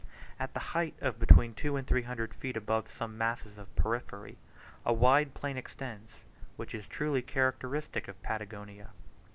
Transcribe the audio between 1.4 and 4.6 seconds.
two and three hundred feet above some masses of porphyry